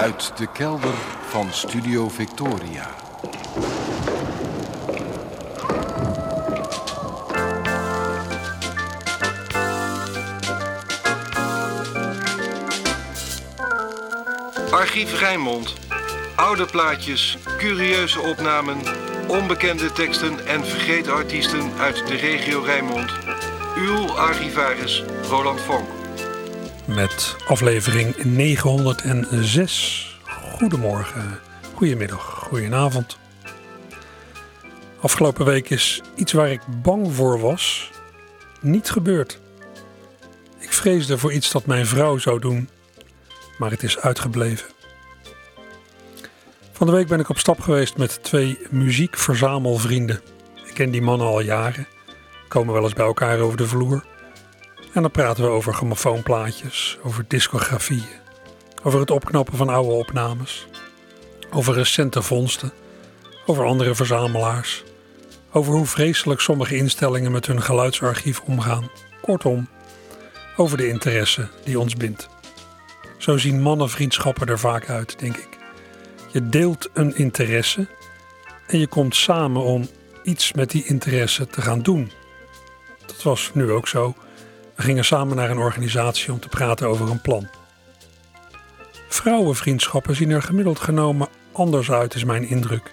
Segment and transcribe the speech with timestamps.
[0.00, 0.94] Uit de kelder
[1.28, 2.90] van Studio Victoria.
[14.70, 15.74] Archief Rijnmond.
[16.36, 18.78] Oude plaatjes, curieuze opnamen,
[19.26, 23.12] onbekende teksten en vergeten artiesten uit de regio Rijnmond.
[23.76, 25.99] Uw archivaris Roland Vonk.
[26.94, 30.18] Met aflevering 906.
[30.58, 31.40] Goedemorgen,
[31.74, 33.18] goedemiddag, goedenavond.
[35.00, 37.90] Afgelopen week is iets waar ik bang voor was,
[38.60, 39.40] niet gebeurd.
[40.58, 42.68] Ik vreesde voor iets dat mijn vrouw zou doen,
[43.58, 44.66] maar het is uitgebleven.
[46.72, 50.20] Van de week ben ik op stap geweest met twee muziekverzamelvrienden.
[50.66, 51.86] Ik ken die mannen al jaren,
[52.48, 54.09] komen wel eens bij elkaar over de vloer.
[54.92, 58.18] En dan praten we over grammofoonplaatjes, over discografieën,
[58.82, 60.66] over het opknappen van oude opnames,
[61.50, 62.72] over recente vondsten,
[63.46, 64.84] over andere verzamelaars,
[65.52, 68.90] over hoe vreselijk sommige instellingen met hun geluidsarchief omgaan.
[69.20, 69.68] Kortom,
[70.56, 72.28] over de interesse die ons bindt.
[73.18, 75.58] Zo zien mannenvriendschappen er vaak uit, denk ik.
[76.32, 77.86] Je deelt een interesse
[78.66, 79.88] en je komt samen om
[80.22, 82.10] iets met die interesse te gaan doen.
[83.06, 84.14] Dat was nu ook zo.
[84.80, 87.48] We gingen samen naar een organisatie om te praten over een plan.
[89.08, 92.90] Vrouwenvriendschappen zien er gemiddeld genomen anders uit, is mijn indruk.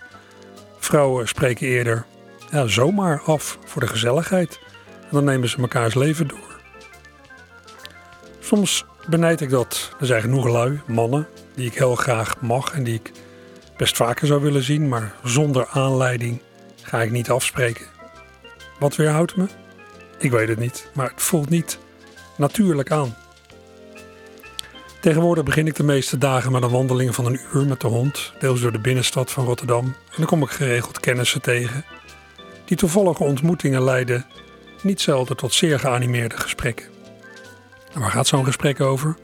[0.80, 2.06] Vrouwen spreken eerder
[2.52, 4.60] ja, zomaar af voor de gezelligheid
[5.02, 6.60] en dan nemen ze mekaars leven door.
[8.40, 9.96] Soms benijd ik dat.
[10.00, 13.12] Er zijn genoeg lui, mannen, die ik heel graag mag en die ik
[13.78, 16.42] best vaker zou willen zien, maar zonder aanleiding
[16.82, 17.86] ga ik niet afspreken.
[18.80, 19.48] Wat weerhoudt me?
[20.20, 21.80] Ik weet het niet, maar het voelt niet
[22.38, 23.16] natuurlijk aan.
[25.02, 28.34] Tegenwoordig begin ik de meeste dagen met een wandeling van een uur met de hond,
[28.40, 29.86] deels door de binnenstad van Rotterdam.
[29.86, 31.86] En dan kom ik geregeld kennissen tegen.
[32.66, 34.26] Die toevallige ontmoetingen leiden
[34.82, 36.86] niet zelden tot zeer geanimeerde gesprekken.
[37.94, 39.18] En waar gaat zo'n gesprek over?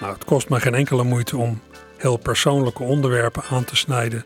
[0.00, 1.60] Nou, het kost me geen enkele moeite om
[1.96, 4.24] heel persoonlijke onderwerpen aan te snijden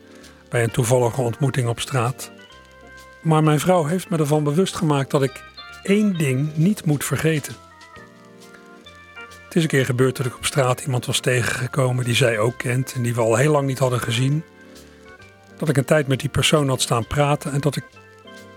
[0.48, 2.30] bij een toevallige ontmoeting op straat.
[3.22, 5.42] Maar mijn vrouw heeft me ervan bewust gemaakt dat ik
[5.84, 7.54] één ding niet moet vergeten.
[9.44, 12.58] Het is een keer gebeurd dat ik op straat iemand was tegengekomen die zij ook
[12.58, 14.44] kent en die we al heel lang niet hadden gezien.
[15.56, 17.84] Dat ik een tijd met die persoon had staan praten en dat ik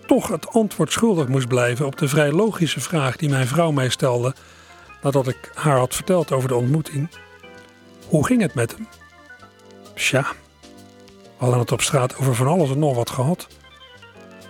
[0.05, 3.89] toch het antwoord schuldig moest blijven op de vrij logische vraag die mijn vrouw mij
[3.89, 4.35] stelde
[5.01, 7.09] nadat ik haar had verteld over de ontmoeting.
[8.07, 8.87] Hoe ging het met hem?
[9.95, 10.25] Tja,
[11.21, 13.47] we hadden het op straat over van alles en nog wat gehad.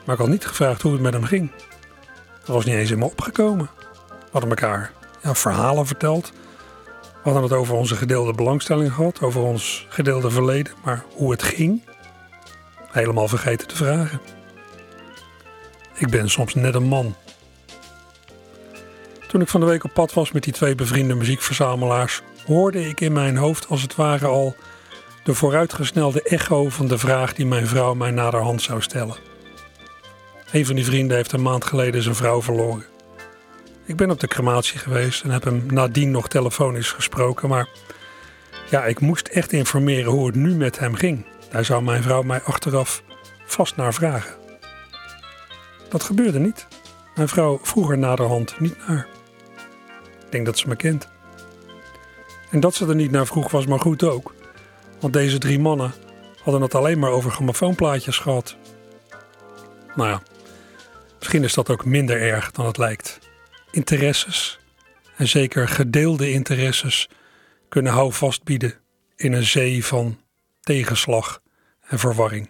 [0.05, 1.51] Maar ik had niet gevraagd hoe het met hem ging.
[2.47, 3.69] Dat was niet eens in me opgekomen.
[4.09, 4.91] We hadden elkaar
[5.23, 6.31] ja, verhalen verteld.
[7.23, 10.73] We hadden het over onze gedeelde belangstelling gehad, over ons gedeelde verleden.
[10.83, 11.81] Maar hoe het ging,
[12.91, 14.21] helemaal vergeten te vragen.
[15.93, 17.15] Ik ben soms net een man.
[19.27, 23.01] Toen ik van de week op pad was met die twee bevriende muziekverzamelaars, hoorde ik
[23.01, 24.55] in mijn hoofd als het ware al
[25.23, 29.26] de vooruitgesnelde echo van de vraag die mijn vrouw mij naderhand zou stellen.
[30.51, 32.85] Een van die vrienden heeft een maand geleden zijn vrouw verloren.
[33.85, 37.69] Ik ben op de crematie geweest en heb hem nadien nog telefonisch gesproken, maar
[38.69, 41.25] ja, ik moest echt informeren hoe het nu met hem ging.
[41.51, 43.03] Daar zou mijn vrouw mij achteraf
[43.45, 44.35] vast naar vragen.
[45.89, 46.67] Dat gebeurde niet.
[47.15, 49.07] Mijn vrouw vroeg er naderhand niet naar.
[50.25, 51.07] Ik denk dat ze me kent.
[52.51, 54.33] En dat ze er niet naar vroeg was maar goed ook.
[54.99, 55.93] Want deze drie mannen
[56.43, 58.55] hadden het alleen maar over grammofoonplaatjes gehad.
[59.95, 60.21] Nou ja,
[61.17, 63.19] misschien is dat ook minder erg dan het lijkt.
[63.71, 64.59] Interesses,
[65.15, 67.09] en zeker gedeelde interesses,
[67.69, 68.73] kunnen houvast bieden
[69.15, 70.21] in een zee van
[70.61, 71.41] tegenslag
[71.87, 72.49] en verwarring.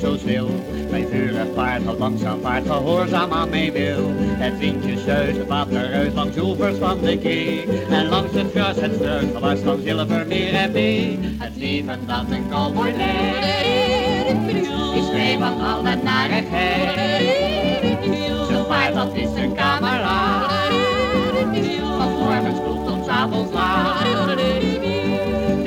[0.00, 0.48] zo stil.
[0.90, 4.12] Mijn vurig paard had langzaam vaart, gehoorzaam aan mijn wil.
[4.16, 7.64] Het windje zeus, het water reus langs oevers van de kee.
[7.90, 11.18] En langs het gras het struik, gewas van zilver meer en mee.
[11.38, 14.56] Het leven dat een cowboy leidt,
[14.96, 16.94] is vrij van al het narigheid.
[18.48, 20.50] Zijn paard dat is een kameraad,
[21.98, 24.53] van morgens vroeg tot avonds laat.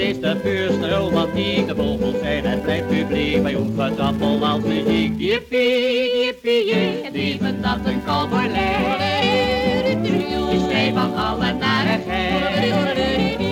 [0.08, 3.44] Is de puurste romantiek, de vogels zijn het blijft publiek.
[3.44, 7.04] Bij ongetrappel als muziek, jippie, jippie, jee.
[7.04, 10.08] Het leven dat een cowboy leidt,
[10.52, 13.47] is vrij van alle narigheid.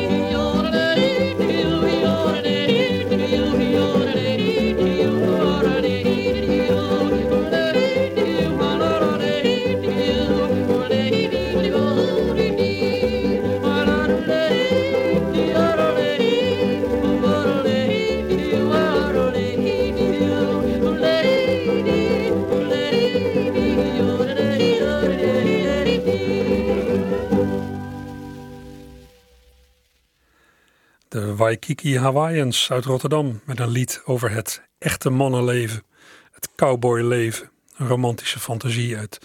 [31.46, 35.84] Waikiki Hawaiians uit Rotterdam met een lied over het echte mannenleven,
[36.32, 39.20] het cowboyleven, een romantische fantasie uit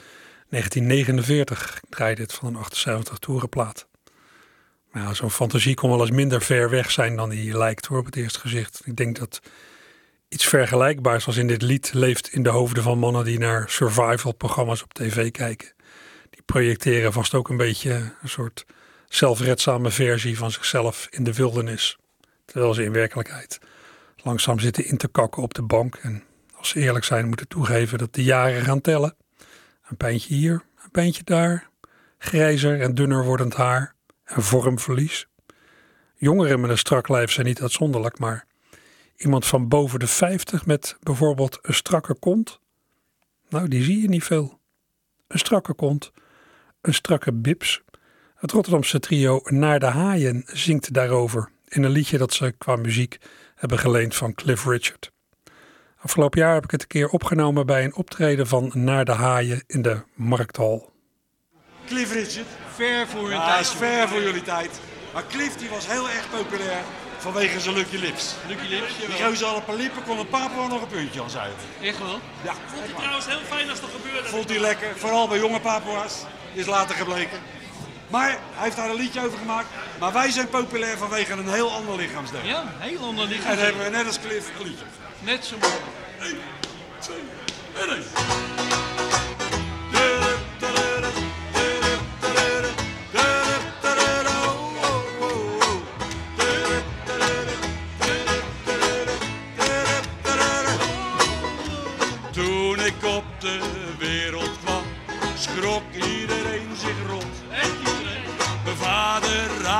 [0.49, 1.77] 1949.
[1.83, 3.87] Ik draai dit van een 78 toerenplaat.
[4.91, 7.99] Maar ja, zo'n fantasie kon wel eens minder ver weg zijn dan die lijkt hoor
[7.99, 8.81] op het eerste gezicht.
[8.85, 9.41] Ik denk dat
[10.29, 14.33] iets vergelijkbaars als in dit lied leeft in de hoofden van mannen die naar survival
[14.33, 15.73] programma's op tv kijken.
[16.31, 18.65] Die projecteren vast ook een beetje een soort
[19.09, 21.99] zelfredzame versie van zichzelf in de wildernis.
[22.51, 23.59] Terwijl ze in werkelijkheid
[24.17, 25.95] langzaam zitten in te kakken op de bank.
[25.95, 26.23] En
[26.55, 29.17] als ze eerlijk zijn moeten toegeven dat de jaren gaan tellen.
[29.89, 31.69] Een pijntje hier, een pijntje daar.
[32.19, 33.95] Grijzer en dunner wordend haar
[34.25, 35.27] en vormverlies.
[36.15, 38.47] Jongeren met een strak lijf zijn niet uitzonderlijk, maar
[39.17, 42.61] iemand van boven de 50 met bijvoorbeeld een strakke kont.
[43.49, 44.61] Nou, die zie je niet veel.
[45.27, 46.13] Een strakke kont,
[46.81, 47.83] een strakke bips
[48.41, 53.19] het Rotterdamse trio Naar de Haaien zingt daarover in een liedje dat ze qua muziek
[53.55, 55.11] hebben geleend van Cliff Richard.
[56.03, 59.65] Afgelopen jaar heb ik het een keer opgenomen bij een optreden van Naar de Haaien
[59.67, 60.93] in de Markthal.
[61.87, 62.47] Cliff Richard.
[62.75, 63.51] Ver voor hun Ja, tijd.
[63.53, 64.81] hij is ver voor jullie tijd.
[65.13, 66.83] Maar Cliff die was heel erg populair
[67.19, 68.35] vanwege zijn Lucky Lips.
[68.49, 71.31] Lucky Lips, Die gozer had een paar lippen, kon een papua nog een puntje aan
[71.31, 71.59] zuigen.
[71.83, 72.19] Echt wel?
[72.45, 74.29] Ja, Vond het trouwens heel fijn als dat gebeurde.
[74.29, 74.97] vond hij lekker.
[74.97, 76.25] Vooral bij jonge papua's.
[76.55, 77.39] Is later gebleken.
[78.11, 79.67] Maar hij heeft daar een liedje over gemaakt.
[79.99, 82.45] Maar wij zijn populair vanwege een heel ander lichaamsdeel.
[82.45, 83.53] Ja, een heel ander lichaamsdeel.
[83.53, 84.85] En hebben we net als Cliff een liedje.
[85.21, 85.73] Net zo mooi.
[86.21, 86.39] 1,
[86.99, 87.17] 2
[87.75, 88.90] en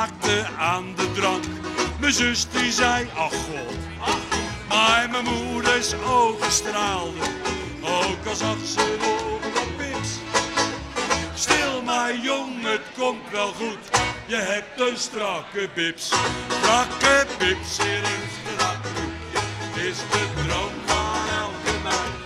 [0.01, 1.45] raakte aan de drank,
[2.01, 3.77] mijn zus die zei, ach god.
[4.69, 7.29] Maar mijn moeders ogen straalden,
[7.83, 10.11] ook al zag ze nog wat pips.
[11.35, 13.85] Stil maar jong, het komt wel goed,
[14.27, 16.13] je hebt een strakke bips.
[16.49, 22.19] Strakke bips in een strak broekje, is de droom van elke meid.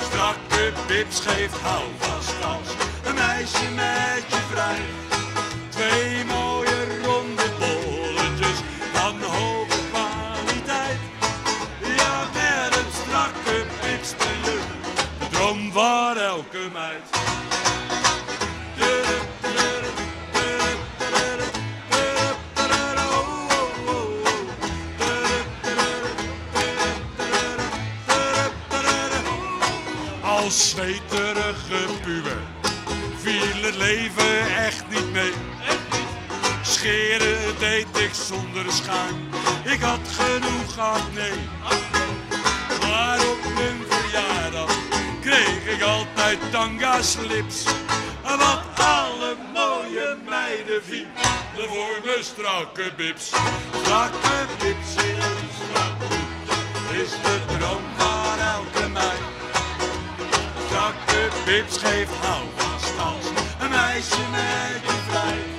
[0.00, 2.68] Strakke bips geeft houvast als
[3.04, 5.09] een meisje met je vrij.
[5.80, 8.58] Twee mooie ronde bolletjes
[8.92, 11.00] van hoge kwaliteit.
[11.96, 14.60] Ja, met een strakke pips ben je
[15.18, 17.08] de droom van elke meid.
[30.22, 32.40] Als zweterige puber
[33.22, 34.29] viel het leven.
[36.80, 39.28] Scheren deed ik zonder schuim,
[39.64, 41.38] ik had genoeg gehad, nee.
[42.80, 44.76] Maar op mijn verjaardag
[45.20, 47.64] kreeg ik altijd tanga slips.
[48.22, 53.26] Wat alle mooie meiden vielen voor mijn strakke bips.
[53.82, 59.24] Strakke bips in een strak broekje is de droom van elke meid.
[60.66, 63.26] Strakke bips geeft houvast als
[63.60, 65.49] een meisje met je vrij.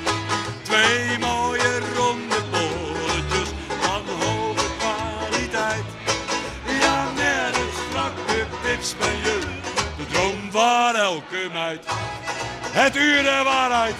[8.81, 9.39] Ben je
[9.97, 11.85] de droom van elke meid.
[12.71, 13.95] Het uur der waarheid.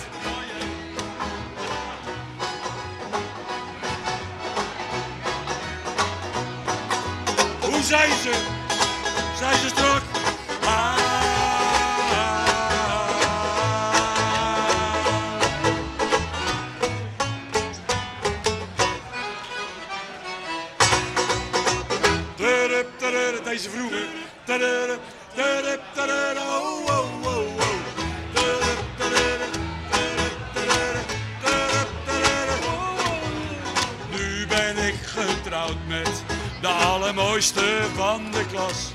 [7.62, 8.34] Hoe zijn ze?
[9.38, 10.02] Zij ze strak.
[10.66, 11.02] Ah.
[23.52, 24.21] Deze vroeger.
[24.52, 25.00] Oh, oh,
[26.88, 27.38] oh, oh.
[28.36, 28.52] Oh.
[34.10, 36.24] Nu ben ik getrouwd met
[36.62, 38.92] de allermooiste van de klas.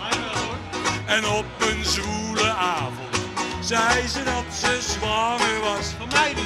[1.07, 3.17] En op een zwoele avond
[3.61, 5.87] zei ze dat ze zwanger was.
[5.99, 6.45] Van mij dus.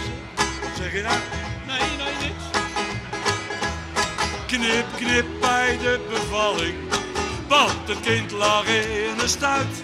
[0.76, 1.18] Zeg je nou?
[1.66, 2.44] Nee, nee, niks.
[4.46, 6.74] Knip, knip bij de bevalling,
[7.50, 9.82] want het kind lag in de stuit.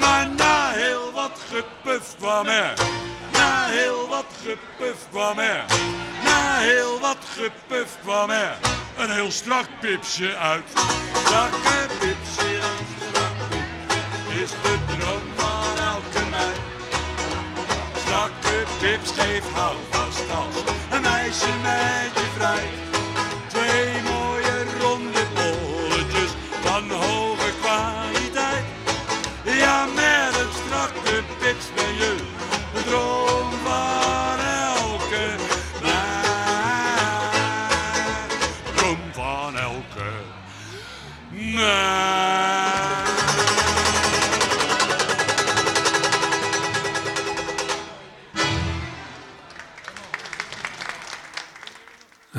[0.00, 2.74] Maar na heel wat gepuf kwam er,
[3.32, 5.64] na heel wat gepuf kwam er,
[6.24, 8.56] na heel wat gepuf kwam er,
[8.96, 10.68] een heel strak pipsje uit.
[11.24, 12.58] Strakke pipsje,
[14.42, 16.60] is de droom van elke meid.
[18.04, 20.54] Strakke pips geeft houvast als
[20.90, 22.87] een meisje met je vrij.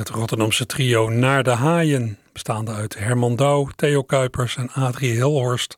[0.10, 5.78] Rotterdamse trio Naar de Haaien, bestaande uit Herman Douw, Theo Kuipers en Adrie Hilhorst.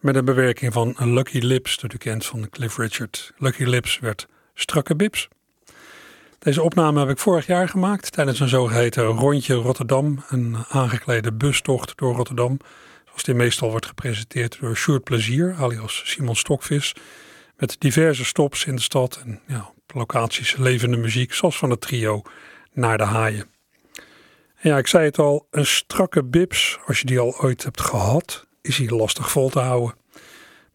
[0.00, 3.32] Met een bewerking van Lucky Lips, dat u kent van Cliff Richard.
[3.36, 5.28] Lucky Lips werd Strakke Bips.
[6.38, 10.24] Deze opname heb ik vorig jaar gemaakt tijdens een zogeheten Rondje Rotterdam.
[10.28, 12.58] Een aangeklede bustocht door Rotterdam.
[13.04, 16.94] Zoals die meestal wordt gepresenteerd door Sjoerd Plezier, alias Simon Stokvis.
[17.56, 22.22] Met diverse stops in de stad en ja, locaties levende muziek, zoals van het trio
[22.76, 23.46] Naar de Haaien.
[24.54, 27.80] En ja, ik zei het al, een strakke bips, als je die al ooit hebt
[27.80, 29.94] gehad, is die lastig vol te houden.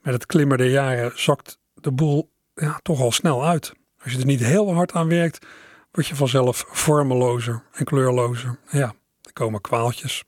[0.02, 3.74] Met het klimmen der jaren zakt de boel ja, toch al snel uit.
[4.04, 5.46] Als je er niet heel hard aan werkt,
[5.92, 8.60] word je vanzelf vormelozer en kleurlozer.
[8.70, 10.24] Ja, er komen kwaaltjes.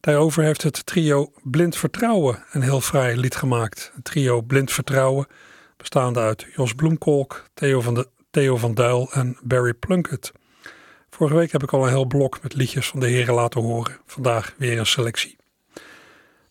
[0.00, 3.90] Daarover heeft het trio Blind Vertrouwen een heel fraai lied gemaakt.
[3.94, 5.26] Het trio Blind Vertrouwen,
[5.76, 10.32] bestaande uit Jos Bloemkolk, Theo van, de, Theo van Duil en Barry Plunkett.
[11.10, 13.98] Vorige week heb ik al een heel blok met liedjes van de heren laten horen.
[14.06, 15.36] Vandaag weer een selectie.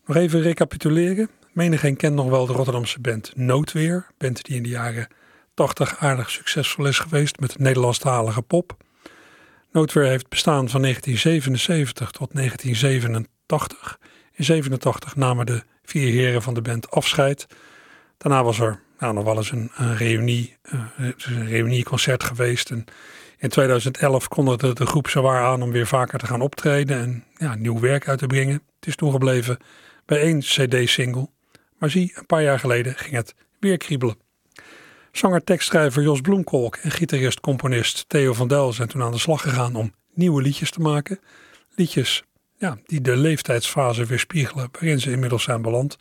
[0.06, 1.30] Nog even recapituleren.
[1.54, 4.08] Menigeen kent nog wel de Rotterdamse band Noodweer.
[4.18, 5.08] Band die in de jaren
[5.54, 8.78] 80 aardig succesvol is geweest met Nederlandstalige pop.
[9.72, 14.00] Noodweer heeft bestaan van 1977 tot 1987.
[14.34, 17.48] In 87 namen de vier heren van de band afscheid.
[18.18, 20.48] Daarna was er nou, nog wel eens een, een, uh,
[21.18, 22.70] een reunieconcert geweest.
[22.70, 22.86] En
[23.40, 27.56] in 2011 kondigde de groep zowaar aan om weer vaker te gaan optreden en ja,
[27.56, 28.62] nieuw werk uit te brengen.
[28.80, 29.58] Het is toen gebleven
[30.06, 31.30] bij één cd-single.
[31.78, 34.18] Maar zie, een paar jaar geleden ging het weer kriebelen.
[35.12, 39.76] Zanger, tekstschrijver Jos Bloemkolk en gitarist-componist Theo van Del zijn toen aan de slag gegaan
[39.76, 41.20] om nieuwe liedjes te maken.
[41.76, 42.24] Liedjes
[42.58, 45.98] ja, die de leeftijdsfase weerspiegelen waarin ze inmiddels zijn beland.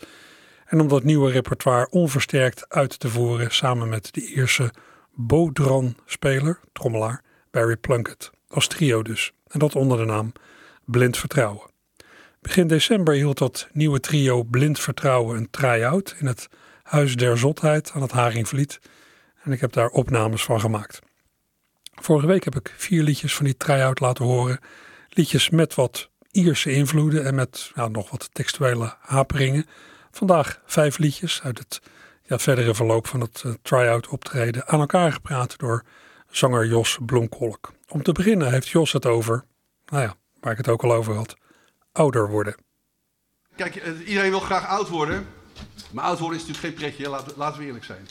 [0.65, 4.73] En om dat nieuwe repertoire onversterkt uit te voeren samen met de eerste
[5.15, 8.31] Bodran-speler, trommelaar, Barry Plunkett.
[8.49, 9.33] Als trio dus.
[9.49, 10.33] En dat onder de naam
[10.85, 11.71] Blind Vertrouwen.
[12.41, 16.49] Begin december hield dat nieuwe trio Blind Vertrouwen een try-out in het
[16.83, 18.81] Huis der Zotheid aan het Haringvliet.
[19.43, 20.99] En ik heb daar opnames van gemaakt.
[21.95, 24.61] Vorige week heb ik vier liedjes van die try-out laten horen.
[25.09, 29.67] Liedjes met wat Ierse invloeden en met ja, nog wat textuele haperingen.
[30.11, 31.81] Vandaag vijf liedjes uit het
[32.23, 35.85] ja, verdere verloop van het uh, try-out optreden aan elkaar gepraat door
[36.31, 37.73] zanger Jos Bloemkolk.
[37.89, 39.45] Om te beginnen heeft Jos het over,
[39.87, 41.37] nou ja, waar ik het ook al over had,
[41.93, 42.55] ouder worden.
[43.57, 45.27] Kijk, uh, iedereen wil graag oud worden,
[45.91, 48.07] maar oud worden is natuurlijk geen pretje, laten, we eerlijk zijn.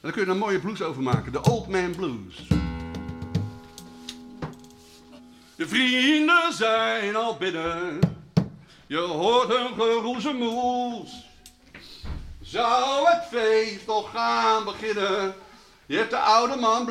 [0.00, 2.46] Dan kun je een mooie blues over maken, de Old Man Blues.
[5.56, 7.98] De vrienden zijn al binnen,
[8.86, 11.30] je hoort hun geroezemoes.
[12.40, 15.34] Zou het feest toch gaan beginnen?
[15.92, 16.90] Je hebt de oude man.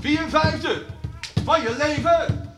[0.00, 0.82] Vier vijfde
[1.44, 2.56] van je leven.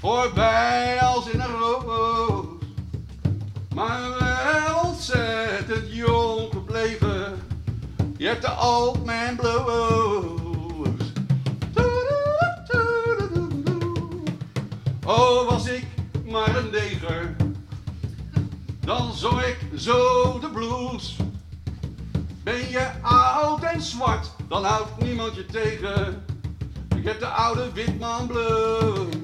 [0.00, 2.44] Voorbij als in een roos.
[3.74, 7.42] Maar wel ontzettend jong gebleven.
[8.16, 9.60] Je hebt de old man blues.
[15.06, 15.42] Oh,
[18.84, 21.16] dan zong ik zo de blues.
[22.42, 26.24] Ben je oud en zwart, dan houdt niemand je tegen.
[26.96, 29.14] Ik heb de oude witman blues.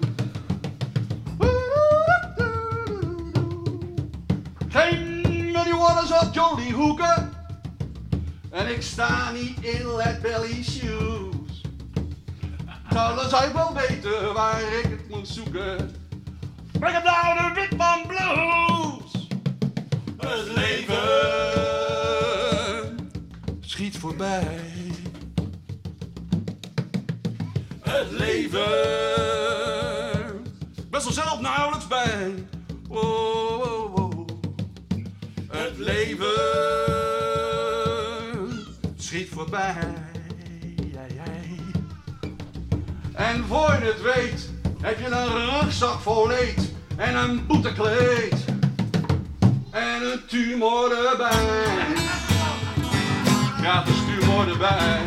[4.69, 5.21] Geen
[5.53, 7.29] Muddy Waters of Johnny Hooker.
[8.51, 11.63] En ik sta niet in Led Belly shoes.
[12.91, 15.95] Nou, dan zou ik wel weten waar ik het moet zoeken.
[16.73, 18.98] Ik heb de oude Witman Blues.
[20.29, 20.99] Het leven
[23.61, 24.61] schiet voorbij.
[27.81, 28.67] Het leven
[30.91, 32.35] best wel zelf nauwelijks bij.
[32.89, 34.27] Oh, oh, oh.
[35.49, 36.27] Het leven
[38.97, 39.77] schiet voorbij.
[43.13, 48.48] En voor je het weet, heb je een rugzak vol leed en een boetekleed
[49.79, 51.87] en een tumor erbij.
[53.61, 55.01] Gratis tumor erbij.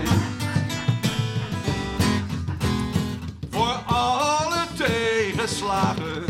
[3.50, 6.24] Voor alle tegenslagen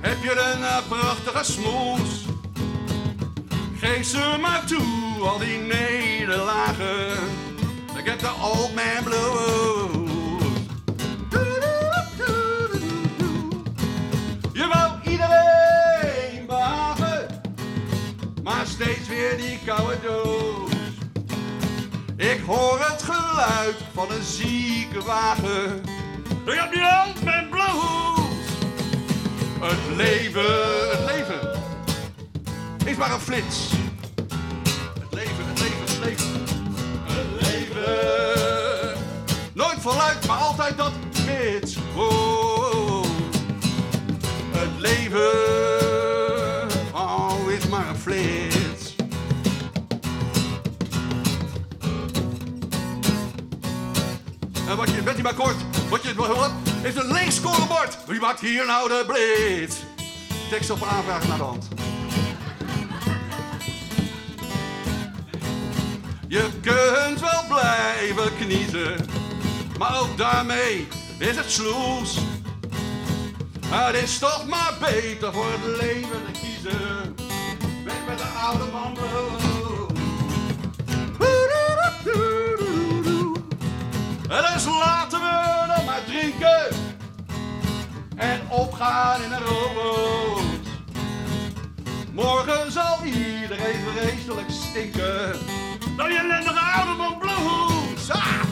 [0.00, 2.24] heb je een prachtige smoes.
[3.78, 7.10] Geef ze maar toe, al die nederlagen.
[7.98, 10.01] Ik heb de old man blues.
[19.36, 19.52] Die.
[22.16, 25.82] Ik hoor het geluid van een zieke wagen.
[26.44, 28.46] Ik heb die old man blues.
[29.60, 31.60] Het leven, het leven
[32.84, 33.70] is maar een flits.
[35.00, 36.44] Het leven, het leven, het leven.
[37.04, 38.98] Het leven.
[39.52, 41.76] Nooit voluit, maar altijd dat flits.
[41.96, 43.04] Oh,
[44.52, 45.41] het leven
[55.02, 56.50] je, Betty maar kort, wat je wat,
[56.82, 57.98] is een leeg scorebord.
[58.06, 59.76] Wie maakt hier nou de blitz?
[60.50, 61.68] Tekst op aanvraag naar de hand.
[66.28, 69.06] Je kunt wel blijven kniezen,
[69.78, 70.88] maar ook daarmee
[71.18, 72.18] is het sloes.
[73.66, 77.14] Het is toch maar beter voor het leven te kiezen.
[77.84, 78.94] Weg met de oude man
[84.40, 86.66] dus laten we dan maar drinken
[88.16, 90.42] en opgaan in een roos.
[92.12, 95.38] Morgen zal iedereen vreselijk stinken.
[95.96, 98.10] Dan je ellendige oude man blues.
[98.10, 98.42] Ah!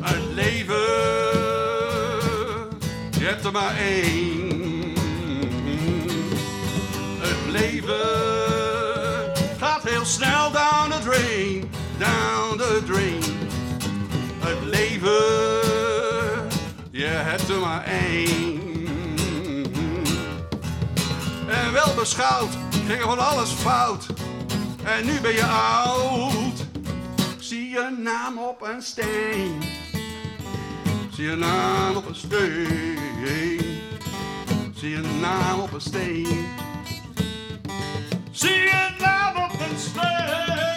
[0.00, 0.74] Het leven,
[3.18, 4.94] je hebt er maar één.
[7.20, 7.96] Het leven
[9.58, 13.23] gaat heel snel down the drain, down the drain.
[17.24, 18.60] Je hebt er maar één.
[21.48, 22.50] En wel beschouwd
[22.86, 24.06] ging van alles fout.
[24.82, 26.66] En nu ben je oud.
[27.38, 29.62] Zie je naam op een steen.
[31.14, 33.80] Zie je naam op een steen.
[34.74, 36.46] Zie je naam op een steen.
[38.30, 40.73] Zie je naam op een steen.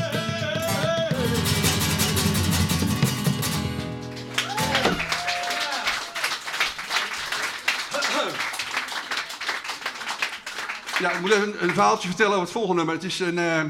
[10.99, 12.95] Ja, ik moet even een, een verhaaltje vertellen over het volgende nummer.
[12.95, 13.63] Het is, een, eh,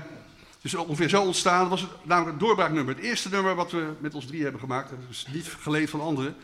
[0.61, 1.59] het ongeveer zo ontstaan.
[1.59, 2.95] Het was namelijk een doorbraaknummer.
[2.95, 4.89] Het eerste nummer wat we met ons drie hebben gemaakt.
[4.89, 6.35] Dat is niet geleend van anderen.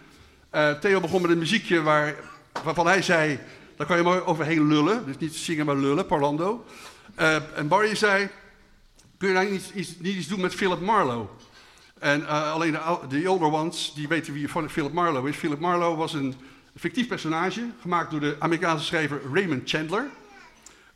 [0.49, 2.15] Eh, Theo begon met een muziekje waar,
[2.63, 3.39] waarvan hij zei...
[3.77, 5.05] Daar kan je mooi overheen lullen.
[5.05, 6.65] Dus niet zingen, maar lullen, parlando.
[7.15, 8.29] Eh, en Barry zei...
[9.17, 11.27] Kun je nou niet iets, niet iets doen met Philip Marlowe?
[11.99, 15.35] En alleen de, de older ones, die weten wie Philip Marlowe is.
[15.35, 16.35] Philip Marlowe was een
[16.77, 20.09] fictief personage, gemaakt door de Amerikaanse schrijver Raymond Chandler.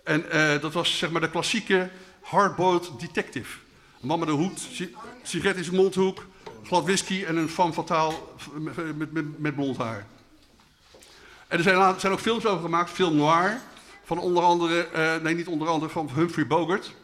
[0.07, 1.89] En eh, dat was zeg maar de klassieke
[2.21, 3.57] hardboiled detective.
[4.01, 6.25] Een man met een hoed, si- sigaret in zijn mondhoek,
[6.63, 8.15] glad whisky en een femme fatale
[8.53, 10.05] met, met, met, blond haar.
[11.47, 13.59] En er zijn, zijn ook films over gemaakt, film noir,
[14.03, 16.95] van onder andere, eh, nee niet onder andere, van Humphrey Bogart.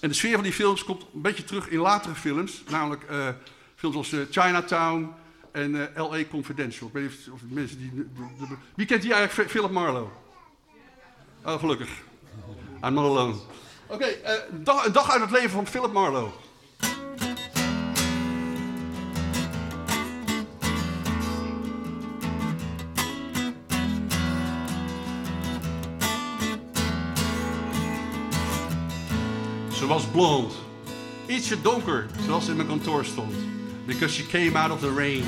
[0.00, 3.28] En de sfeer van die films komt een beetje terug in latere films, namelijk eh,
[3.74, 5.12] films als Chinatown
[5.52, 6.24] en L.A.
[6.30, 6.88] Confidential.
[6.88, 8.06] Ik weet niet of, mensen die...
[8.74, 10.10] wie kent die eigenlijk, Philip Marlowe?
[11.44, 11.88] Oh, gelukkig.
[12.84, 13.34] I'm not alone.
[13.88, 16.30] Oké, eh, dag- een dag uit het leven van Philip Marlowe.
[29.72, 30.52] Ze was blond.
[31.26, 33.32] Ietsje donker, zoals ze in mijn kantoor stond.
[33.86, 35.24] Because she came out of the rain.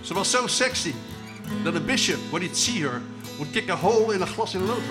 [0.00, 0.94] Ze was zo sexy
[1.64, 3.02] that a bishop, when he'd see her,
[3.36, 4.88] would kick a hole in a glas in lood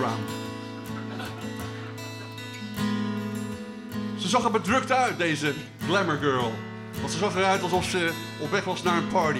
[4.29, 5.53] Ze zag er bedrukt uit, deze
[5.85, 6.53] glamour girl.
[6.99, 9.39] Want ze zag eruit alsof ze op weg was naar een party.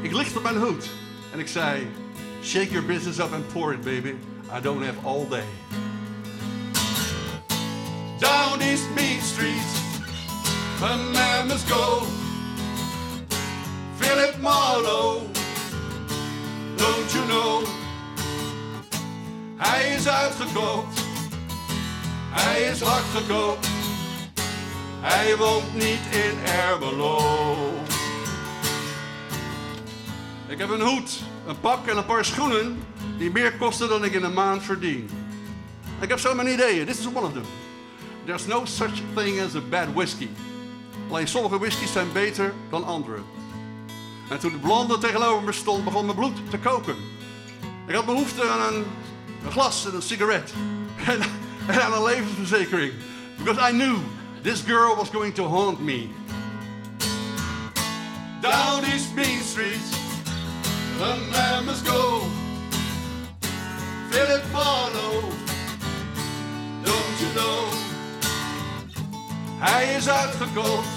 [0.00, 0.90] Ik lichtte mijn hoed
[1.32, 1.86] en ik zei...
[2.44, 4.14] Shake your business up and pour it, baby.
[4.56, 5.44] I don't have all day.
[8.18, 9.70] Down East Main Street,
[10.82, 12.06] a man must go.
[13.98, 15.20] Philip Marlowe,
[16.76, 17.66] don't you know?
[19.56, 21.00] Hij is uitgekookt,
[22.30, 23.71] hij is hard gekookt.
[25.04, 27.18] Hij woont niet in Ermelo.
[30.46, 32.84] Ik heb een hoed, een pak en een paar schoenen
[33.18, 35.10] die meer kosten dan ik in een maand verdien.
[36.00, 36.86] Ik heb zo mijn ideeën.
[36.86, 37.44] This is one of them.
[38.24, 40.28] There's no such thing as a bad whiskey.
[41.10, 43.18] Alleen sommige whiskies zijn beter dan andere.
[44.28, 46.96] En toen de blonde tegenover me stond, begon mijn bloed te koken.
[47.86, 48.84] Ik had behoefte aan een,
[49.44, 50.52] een glas en een sigaret.
[51.06, 51.20] En,
[51.74, 52.92] en aan een levensverzekering.
[53.36, 53.96] Because I knew
[54.42, 56.10] this girl was going to haunt me.
[58.40, 59.80] Down East Main Street,
[60.98, 62.20] the man must go.
[64.10, 65.30] Philip Marlowe,
[66.84, 67.68] don't you know?
[69.58, 70.88] Hij is uitgekookt,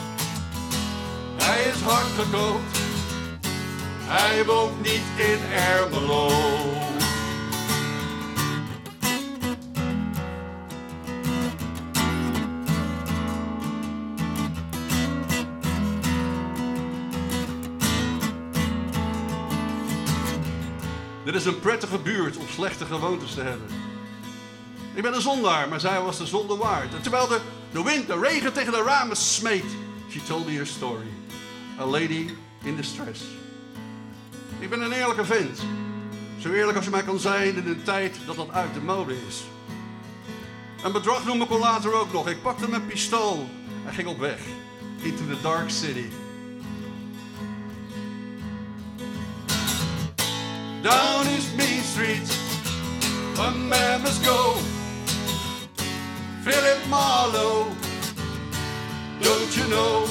[1.38, 2.78] hij is hard gekookt.
[4.08, 6.85] Hij woont niet in Ermelo.
[21.36, 23.68] Dit is een prettige buurt om slechte gewoontes te hebben.
[24.94, 26.94] Ik ben een zondaar, maar zij was de zonde waard.
[26.94, 27.40] En terwijl de,
[27.72, 29.66] de wind, de regen tegen de ramen smeet,
[30.10, 31.08] she told me her story.
[31.80, 32.30] A lady
[32.64, 33.22] in distress.
[34.60, 35.60] Ik ben een eerlijke vent.
[36.40, 39.14] Zo eerlijk als je mij kan zijn in een tijd dat dat uit de mode
[39.28, 39.44] is.
[40.84, 42.30] Een bedrag noem ik al later ook nog.
[42.30, 43.50] Ik pakte mijn pistool
[43.86, 44.40] en ging op weg.
[45.02, 46.06] Into the dark city.
[50.86, 52.30] Down East Main Street,
[53.40, 54.54] a man must go.
[56.44, 57.74] Philip Marlowe,
[59.20, 60.06] don't you know?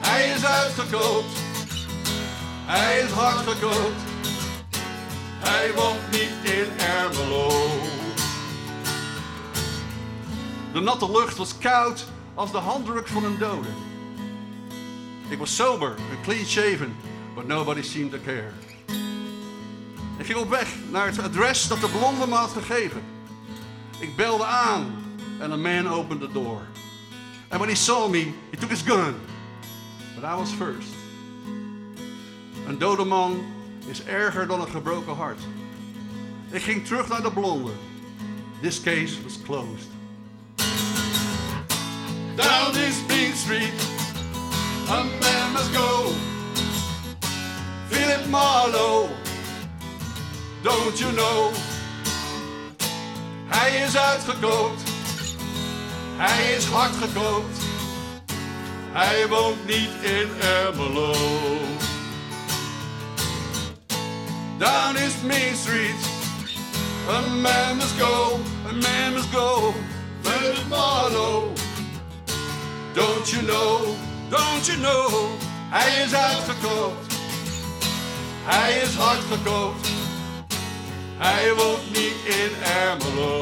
[0.00, 1.38] Hij is uitgekookt,
[2.66, 4.00] hij is hard gekookt.
[5.38, 7.48] Hij woont niet in Ermelo.
[10.72, 13.68] De natte lucht was koud als de handdruk van een dode.
[15.28, 16.96] Ik was sober en clean shaven,
[17.34, 18.69] but nobody seemed to care.
[20.20, 23.02] Ik ging op weg naar het adres dat de blonde me had gegeven.
[23.98, 25.04] Ik belde aan
[25.38, 26.62] en een man opened the door.
[27.48, 29.14] And when he saw me, he took his gun.
[30.14, 30.88] But I was first.
[32.66, 33.44] Een dode man
[33.86, 35.40] is erger dan een gebroken hart.
[36.50, 37.72] Ik ging terug naar de blonde.
[38.62, 39.88] This case was closed.
[42.36, 43.72] Down this Main Street,
[44.88, 46.12] a man must go.
[47.88, 49.08] Philip Marlowe,
[50.62, 51.52] don't you know?
[53.46, 54.82] Hij is uitgekookt,
[56.16, 57.58] hij is hard gekookt.
[58.92, 61.14] Hij woont niet in Ermelo.
[64.58, 66.04] Down is Main Street,
[67.08, 69.74] a man must go, a man must go.
[70.68, 71.54] Marlowe,
[72.94, 73.96] don't you know,
[74.28, 75.30] don't you know?
[75.70, 77.14] Hij is uitgekookt,
[78.44, 79.88] hij is hard gekookt.
[81.22, 83.38] Hij woont niet in Ermelo.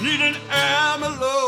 [0.00, 1.38] Niet in Ermelo.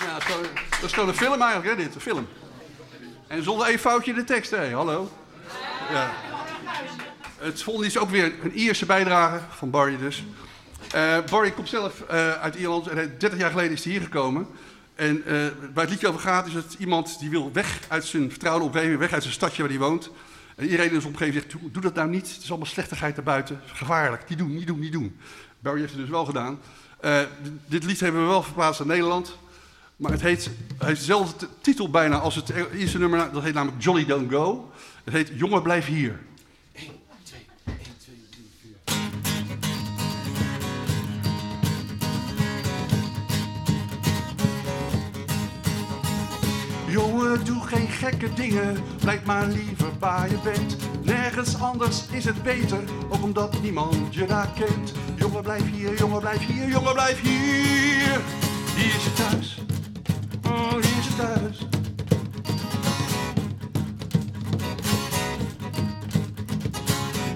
[0.00, 1.94] Ja, dat is gewoon- een film eigenlijk, hè, dit.
[1.94, 2.28] Een film.
[3.26, 4.72] En zonder één foutje de tekst, hé.
[4.72, 5.10] Hallo.
[5.92, 6.10] Ja.
[7.38, 10.24] Het volgende is ook weer een Ierse bijdrage van Barry dus.
[10.92, 14.02] Eh, Barry komt zelf eh, uit Ierland en hij- 30 jaar geleden is hij hier
[14.02, 14.46] gekomen.
[14.94, 15.32] En eh,
[15.74, 18.98] waar het liedje over gaat is het iemand die wil weg uit zijn vertrouwde omgeving,
[18.98, 20.10] weg uit zijn stadje waar hij woont.
[20.56, 23.60] En iedereen in zijn omgeving zegt, doe, dat nou niet, het is allemaal slechtigheid erbuiten,
[23.66, 25.16] gevaarlijk, niet doen, niet doen, niet doen.
[25.60, 26.58] Barry heeft het dus wel gedaan.
[27.66, 29.38] Dit lied hebben we wel verplaatst naar Nederland.
[29.96, 33.82] Maar het heet, hij heeft dezelfde titel bijna als het eerste nummer, dat heet namelijk
[33.82, 34.70] Jolly Don't Go.
[35.04, 36.18] Het heet Jongen blijf hier.
[47.38, 50.76] Doe geen gekke dingen, blijf maar liever waar je bent.
[51.02, 54.92] Nergens anders is het beter, ook omdat niemand je daar kent.
[55.14, 58.20] Jongen, blijf hier, jongen, blijf hier, jongen, blijf hier.
[58.76, 59.60] Hier is je thuis,
[60.46, 61.66] oh, hier is je thuis.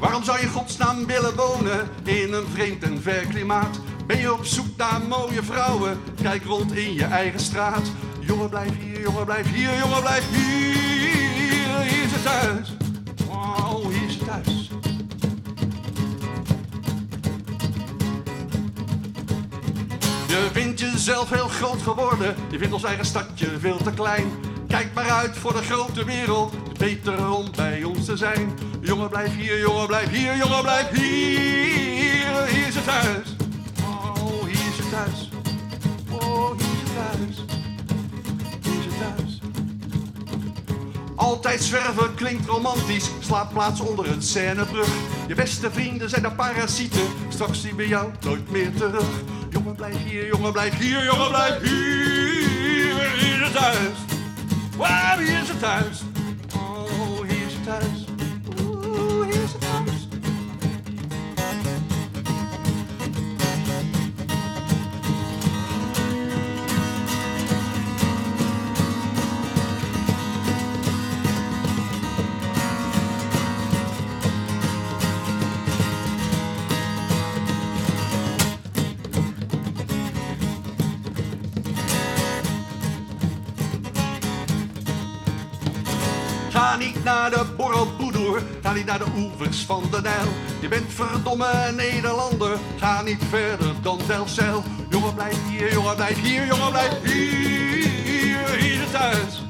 [0.00, 3.80] Waarom zou je godsnaam willen wonen in een vreemd en ver klimaat?
[4.06, 5.98] Ben je op zoek naar mooie vrouwen?
[6.22, 7.90] Kijk rond in je eigen straat.
[8.26, 10.74] Jongen, blijf hier, jongen, blijf hier, jongen, blijf hier.
[11.82, 12.76] Hier is het thuis.
[13.28, 14.70] Oh, hier is het thuis.
[20.26, 22.34] Je vindt jezelf heel groot geworden.
[22.50, 24.30] Je vindt ons eigen stadje veel te klein.
[24.68, 26.78] Kijk maar uit voor de grote wereld.
[26.78, 28.52] Beter om bij ons te zijn.
[28.80, 32.46] Jongen, blijf hier, jongen, blijf hier, jongen, blijf hier.
[32.46, 33.36] Hier is het thuis.
[33.82, 35.30] Oh, hier is het thuis.
[36.10, 37.63] Oh, hier is het thuis.
[41.34, 43.10] Altijd zwerven klinkt romantisch.
[43.20, 44.88] Slaapplaats onder het Seinebrug.
[45.28, 47.06] Je beste vrienden zijn de parasieten.
[47.28, 49.06] Straks zien we jou nooit meer terug.
[49.50, 53.10] Jongen, blijf hier, jongen, blijf hier, jongen, blijf hier.
[53.18, 53.96] Hier is het thuis.
[55.18, 56.02] Hier is het thuis.
[56.56, 58.03] Oh, hier is het thuis.
[88.98, 90.28] Naar de oevers van de Nijl.
[90.60, 94.62] Je bent verdomme Nederlander, ga niet verder dan Delfzijl.
[94.90, 98.58] Jongen, blijf hier, jongen, blijf hier, jongen, blijf hier.
[98.58, 99.42] Hier het thuis.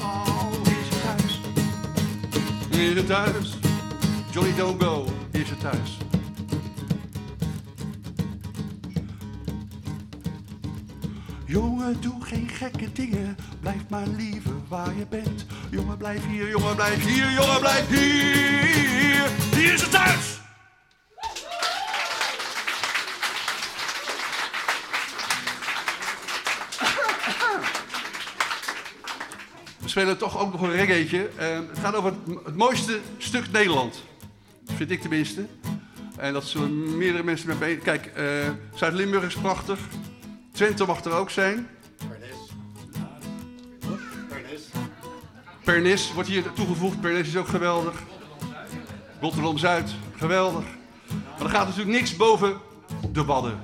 [0.00, 1.40] Oh, hier is het thuis.
[2.70, 3.58] Hier het thuis.
[4.30, 5.98] Johnny Don't Go, hier is het thuis.
[11.44, 13.36] Jongen, doe geen gekke dingen.
[13.60, 15.46] Blijf maar liever waar je bent.
[15.72, 19.28] Jongen, blijf hier, jongen, blijf hier, jongen, blijf hier.
[19.54, 20.40] Hier is het thuis!
[29.78, 31.28] We spelen toch ook nog een reggaeetje.
[31.36, 34.02] Eh, het gaat over het, het mooiste stuk Nederland.
[34.64, 35.46] Vind ik tenminste.
[36.16, 37.76] En dat zullen meerdere mensen met me...
[37.76, 38.24] Kijk, eh,
[38.74, 39.78] Zuid-Limburg is prachtig.
[40.52, 41.68] Twente mag er ook zijn.
[45.72, 47.00] Pernis wordt hier toegevoegd.
[47.00, 47.94] Pernis is ook geweldig.
[49.20, 50.64] Rotterdam-Zuid, geweldig.
[51.08, 52.56] Maar er gaat natuurlijk niks boven
[53.12, 53.60] de Wadden.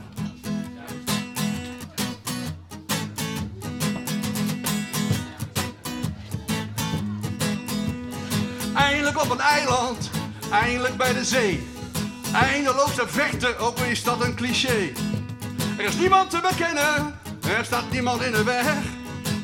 [8.74, 10.10] Eindelijk op een eiland,
[10.50, 11.66] eindelijk bij de zee.
[12.32, 14.92] Eindeloos te vechten, ook al is dat een cliché.
[15.78, 17.18] Er is niemand te bekennen,
[17.56, 18.74] er staat niemand in de weg.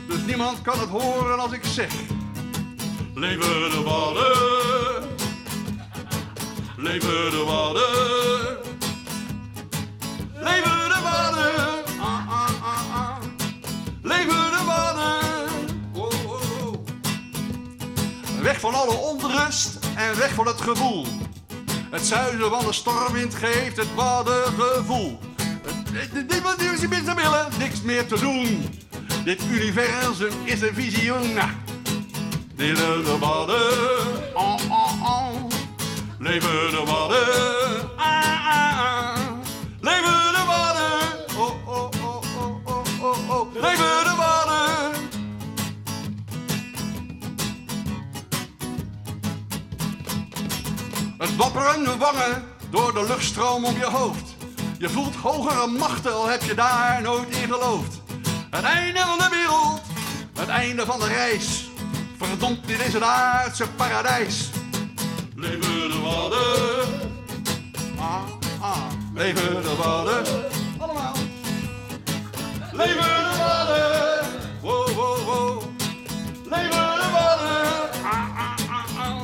[0.09, 2.13] Dus niemand kan het horen als ik zeg.
[3.16, 5.03] Leven de wadden,
[6.77, 7.83] leven de wadden.
[10.37, 11.83] Leven de wadden.
[14.03, 15.22] Leven de wadden.
[18.42, 21.07] Weg van alle onrust en weg van het gevoel.
[21.90, 25.18] Het zuiden van de stormwind geeft het waddengevoel.
[26.29, 28.68] Niemand die zijn minste willen, niks meer te doen.
[29.24, 31.38] Dit universum is een visioen.
[32.57, 35.51] Leven de wadden, oh, oh, oh.
[36.19, 39.17] Leven de wadden, ah, ah, ah.
[39.81, 43.53] Leven de wadden, oh, oh, oh, oh, oh, oh, oh.
[43.53, 44.93] Leven de wadden.
[51.19, 54.35] Het wapperende wangen door de luchtstroom op je hoofd.
[54.79, 58.01] Je voelt hogere machten, al heb je daar nooit in geloofd.
[58.51, 59.81] Het einde van de wereld,
[60.35, 61.63] het einde van de reis.
[62.18, 64.48] Verdomd, dit is een aardse paradijs.
[65.37, 67.11] Leven de wadden.
[67.98, 68.22] Ah,
[68.61, 68.87] ah.
[69.14, 70.24] Leven de wadden.
[70.79, 71.12] Allemaal.
[72.72, 74.31] Leven de wadden.
[74.61, 75.62] Wow, wow, wow.
[76.44, 77.90] Leven de wadden.
[78.05, 79.20] Ah, ah, ah, ah.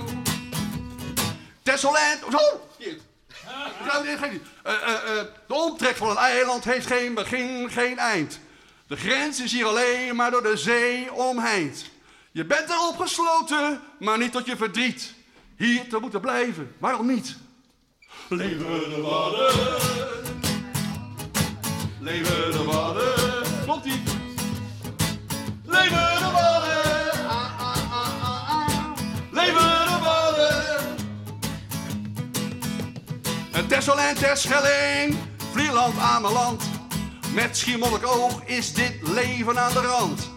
[3.96, 7.98] Oh, nee, geen- eh, eh, eh, de omtrek van een eiland heeft geen begin, geen
[7.98, 8.38] eind.
[8.86, 11.84] De grens is hier alleen maar door de zee omheind.
[12.32, 15.14] Je bent daar opgesloten, maar niet tot je verdriet.
[15.56, 17.36] Hier te moeten blijven, waarom niet?
[18.28, 19.54] Leven de wadden.
[22.00, 23.42] Leven de wadden.
[23.64, 24.02] Klopt ie.
[25.64, 26.78] Leven de wadden.
[29.30, 30.96] Leven de wadden.
[33.52, 35.18] En Tessel en aan
[35.52, 35.98] Vlieland,
[36.32, 36.64] land.
[37.34, 40.30] Met schiermonnik oog is dit leven aan de rand.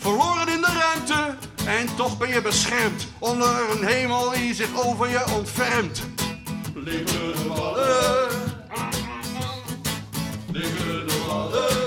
[0.00, 1.36] Verloren in de ruimte.
[1.66, 6.02] En toch ben je beschermd onder een hemel die zich over je ontfermt.
[6.74, 8.28] Leven de wallen,
[10.52, 11.79] leven de wallen,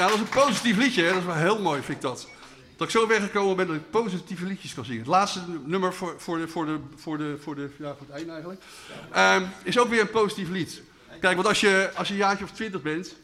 [0.00, 1.08] Ja, dat is een positief liedje, hè?
[1.08, 2.28] dat is wel heel mooi, vind ik dat.
[2.76, 5.00] Dat ik zo weggekomen ben dat ik positieve liedjes kan zingen.
[5.00, 8.16] Het laatste nummer voor, voor, de, voor, de, voor, de, voor, de, ja, voor het
[8.16, 8.62] einde eigenlijk.
[9.12, 10.82] Ehm, is ook weer een positief lied.
[11.20, 13.16] Kijk, want als je, als je een jaartje of twintig bent,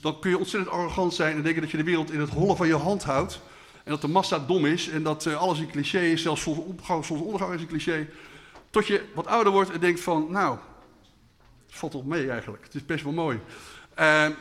[0.00, 2.56] dan kun je ontzettend arrogant zijn en denken dat je de wereld in het hollen
[2.56, 3.40] van je hand houdt.
[3.84, 7.04] En dat de massa dom is en dat eh, alles een cliché is, zelfs zonsondergang,
[7.04, 8.08] zonsondergang is een cliché.
[8.70, 10.58] Tot je wat ouder wordt en denkt van, nou,
[11.66, 12.64] het valt toch mee eigenlijk.
[12.64, 13.40] Het is best wel mooi.
[13.94, 14.32] Ehm,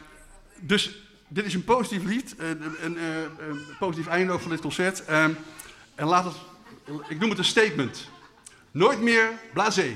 [0.60, 2.98] dus dit is een positief lied, een, een,
[3.50, 5.06] een, positief einde ook van dit concert.
[5.06, 5.32] Ehm,
[5.96, 6.36] en laat het,
[7.08, 8.10] ik noem het een statement.
[8.72, 9.96] Nooit meer blasé.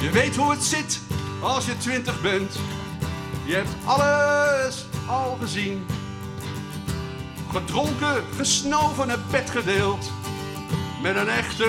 [0.00, 1.00] Je weet hoe het zit
[1.42, 2.58] als je twintig bent.
[3.44, 5.86] Je hebt alles al gezien.
[7.52, 10.10] Gedronken, gesnoven en bed gedeeld.
[11.02, 11.68] Met een echte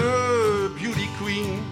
[0.79, 1.65] beauty queen.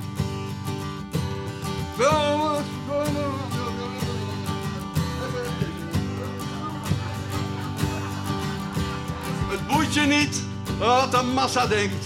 [9.50, 10.44] Het boeit je niet
[10.78, 12.06] wat de massa denkt.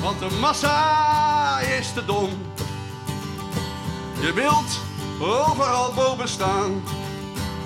[0.00, 2.30] Want de massa is te dom.
[4.20, 4.80] Je wilt
[5.20, 6.82] overal boven staan.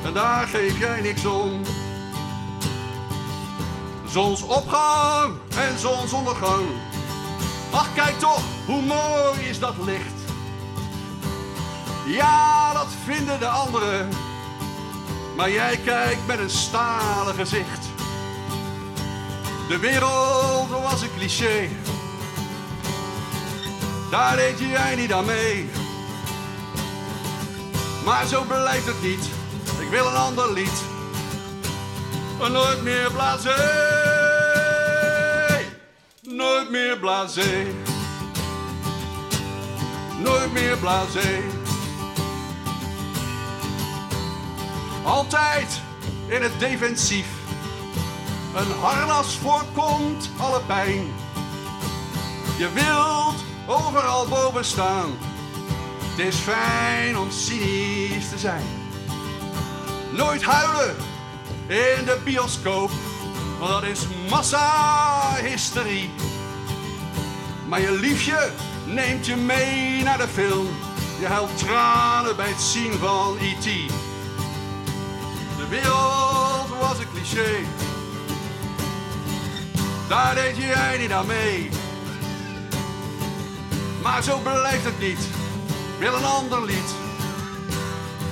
[0.09, 1.63] En daar geef jij niks om.
[4.07, 6.67] Zonsopgang en zonsondergang.
[7.71, 10.19] Ach, kijk toch, hoe mooi is dat licht.
[12.07, 14.09] Ja, dat vinden de anderen.
[15.37, 17.87] Maar jij kijkt met een stalen gezicht.
[19.69, 21.69] De wereld was een cliché.
[24.11, 25.71] Daar deed jij niet aan mee.
[28.05, 29.38] Maar zo blijft het niet.
[29.89, 30.83] Ik wil een ander lied.
[32.39, 33.55] Nooit meer blasé.
[36.23, 37.67] Nooit meer blasé.
[40.19, 41.41] Nooit meer blasé.
[45.05, 45.81] Altijd
[46.27, 47.27] in het defensief.
[48.57, 51.15] Een harnas voorkomt alle pijn.
[52.59, 55.19] Je wilt overal boven staan.
[56.01, 58.78] Het is fijn om cynisch te zijn.
[60.19, 60.97] Nooit huilen
[61.67, 62.91] in de bioscoop,
[63.59, 66.11] want dat is massa-hysterie.
[67.69, 68.51] Maar je liefje
[68.87, 70.67] neemt je mee naar de film.
[71.21, 73.65] Je huilt tranen bij het zien van E.T.
[75.57, 77.65] De wereld was een cliché.
[80.09, 81.69] Daar deed jij niet aan mee.
[84.03, 85.29] Maar zo blijft het niet.
[85.99, 87.08] Wil een ander lied.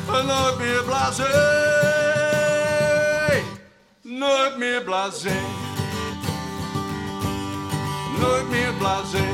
[0.07, 1.24] Nooit meer blasé.
[4.02, 5.32] Nooit meer blasé.
[8.18, 9.24] Nooit meer blasé.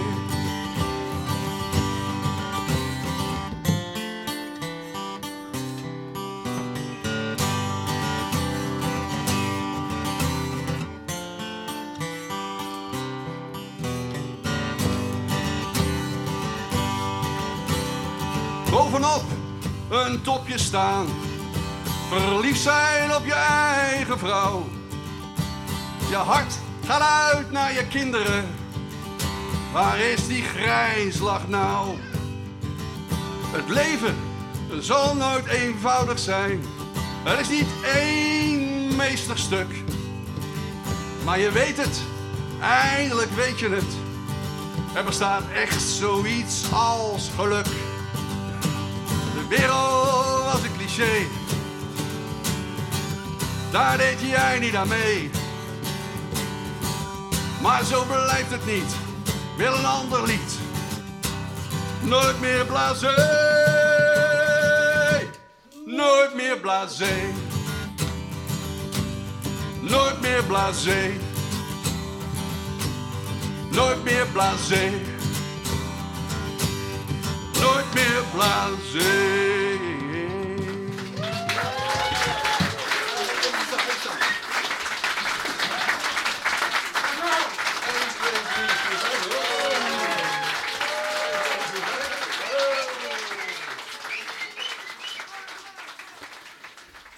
[18.70, 19.31] Bovenop
[19.92, 21.06] een topje staan.
[22.08, 24.68] Verliefd zijn op je eigen vrouw.
[26.08, 26.54] Je hart
[26.86, 28.48] gaat uit naar je kinderen.
[29.72, 31.96] Waar is die grijnslach nou?
[33.46, 34.16] Het leven
[34.80, 36.64] zal nooit eenvoudig zijn.
[37.24, 39.74] Er is niet één meesterstuk.
[41.24, 42.02] Maar je weet het,
[42.60, 43.96] eindelijk weet je het.
[44.94, 47.66] Er bestaat echt zoiets als geluk.
[49.58, 51.26] Wereld was een cliché.
[53.70, 55.30] Daar deed jij niet aan mee.
[57.62, 58.94] Maar zo blijft het niet.
[59.56, 60.58] Wil een ander lied.
[62.00, 63.14] Nooit meer blasé.
[65.86, 67.14] Nooit meer blasé.
[69.80, 71.10] Nooit meer blasé.
[73.72, 75.11] nooit meer blasé.
[77.72, 79.40] Nooit meer blasé.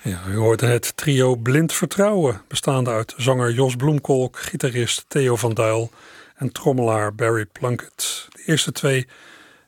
[0.02, 5.55] Ja, u hoorde het trio Blind Vertrouwen, bestaande uit zanger Jos Bloemkolk, gitarist Theo van
[5.55, 5.90] Duil
[6.36, 8.28] en trommelaar Barry Plunkett.
[8.32, 9.07] De eerste twee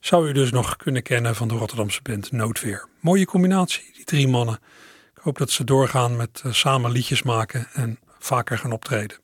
[0.06, 2.88] zou u dus nog kunnen kennen van de Rotterdamse band Noodweer.
[3.00, 4.58] Mooie combinatie, die drie mannen.
[5.14, 9.16] Ik hoop dat ze doorgaan met uh, samen liedjes maken en vaker gaan optreden.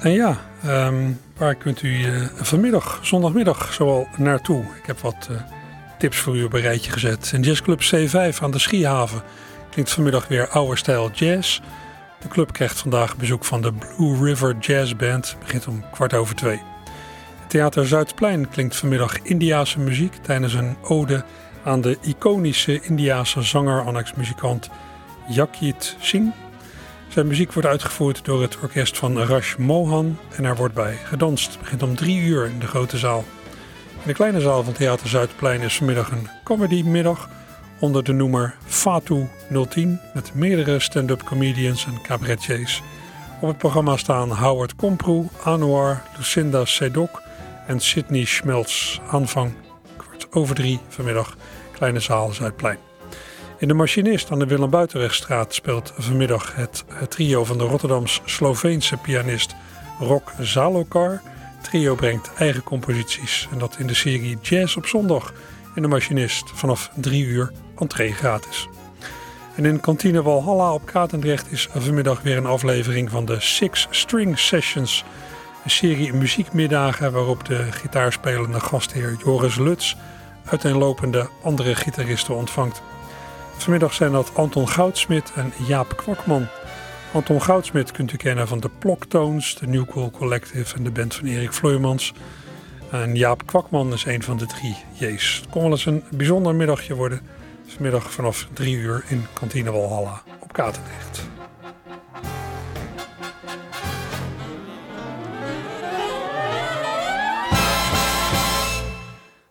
[0.00, 4.62] En ja, um, waar kunt u uh, vanmiddag, zondagmiddag, zoal naartoe?
[4.62, 5.55] Ik heb wat uh,
[5.98, 7.30] tips voor u op een rijtje gezet.
[7.34, 9.22] In Jazzclub C5 aan de Schiehaven
[9.70, 11.60] klinkt vanmiddag weer oude stijl jazz.
[12.20, 15.36] De club krijgt vandaag bezoek van de Blue River Jazz Band.
[15.40, 16.62] Begint om kwart over twee.
[17.40, 21.24] Het Theater Zuidplein klinkt vanmiddag Indiase muziek tijdens een ode
[21.64, 24.70] aan de iconische Indiase zanger, annex muzikant
[25.28, 26.34] Yakit Singh.
[27.08, 31.58] Zijn muziek wordt uitgevoerd door het orkest van Rash Mohan en er wordt bij gedanst.
[31.58, 33.24] Begint om drie uur in de grote zaal.
[34.06, 37.28] In de kleine zaal van Theater Zuidplein is vanmiddag een comedymiddag
[37.78, 39.28] onder de noemer Fatu
[39.68, 42.82] 010 met meerdere stand-up comedians en cabaretiers.
[43.40, 47.22] Op het programma staan Howard Komproe, Anwar, Lucinda Sedok
[47.66, 48.98] en Sydney Schmelz.
[49.10, 49.52] Aanvang
[49.96, 51.36] kwart over drie vanmiddag,
[51.72, 52.78] kleine zaal Zuidplein.
[53.58, 59.54] In de Machinist aan de Willem Buitenwegstraat speelt vanmiddag het, trio van de Rotterdams-Sloveense pianist
[59.98, 61.20] Rock Zalokar.
[61.62, 65.32] Trio brengt eigen composities en dat in de serie Jazz op zondag
[65.74, 68.68] in de Machinist vanaf 3 uur entree gratis.
[69.54, 74.38] En in kantine Walhalla op Katendrecht is vanmiddag weer een aflevering van de Six String
[74.38, 75.04] Sessions.
[75.64, 79.94] Een serie muziekmiddagen waarop de gitaarspelende gastheer Joris Lutz
[80.44, 82.82] uiteenlopende andere gitaristen ontvangt.
[83.56, 86.48] Vanmiddag zijn dat Anton Goudsmit en Jaap Kwakman.
[87.16, 91.14] Anton Goudsmit kunt u kennen van de Ploktones, de New Cool Collective en de band
[91.14, 92.12] van Erik Vloeimans.
[92.90, 95.36] En Jaap Kwakman is een van de drie J's.
[95.36, 97.20] Het kon wel eens een bijzonder middagje worden.
[97.66, 101.26] Vanmiddag vanaf drie uur in Kantine Walhalla op Katendrecht.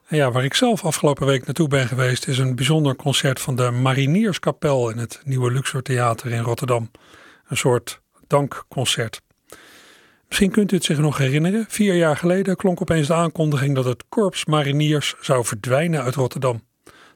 [0.08, 3.56] En ja, waar ik zelf afgelopen week naartoe ben geweest, is een bijzonder concert van
[3.56, 6.90] de Marinierskapel in het Nieuwe Luxor Theater in Rotterdam.
[7.48, 9.22] Een soort dankconcert.
[10.28, 11.66] Misschien kunt u het zich nog herinneren.
[11.68, 16.64] Vier jaar geleden klonk opeens de aankondiging dat het Korps Mariniers zou verdwijnen uit Rotterdam.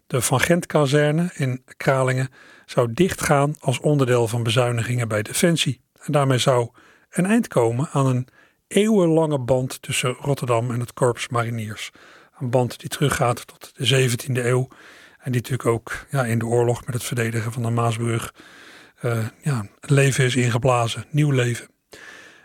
[0.08, 2.30] De Van Gent-kazerne in Kralingen
[2.66, 5.82] zou dichtgaan als onderdeel van bezuinigingen bij Defensie.
[6.00, 6.70] En daarmee zou
[7.10, 8.28] een eind komen aan een
[8.68, 11.92] eeuwenlange band tussen Rotterdam en het Korps Mariniers.
[12.40, 14.68] Een band die teruggaat tot de 17e eeuw.
[15.20, 18.34] En die natuurlijk ook ja, in de oorlog met het verdedigen van de Maasbrug
[19.02, 21.06] uh, ja, leven is ingeblazen.
[21.10, 21.68] Nieuw leven.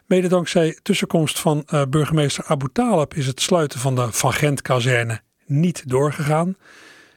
[0.07, 5.21] Mede dankzij tussenkomst van uh, burgemeester Abu Talib is het sluiten van de Van Gent-kazerne
[5.47, 6.57] niet doorgegaan.